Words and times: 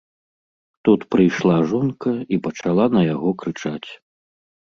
Тут 0.87 0.99
прыйшла 1.15 1.57
жонка 1.73 2.13
і 2.15 2.35
пачала 2.49 2.85
на 2.95 3.01
яго 3.13 3.29
крычаць. 3.45 3.89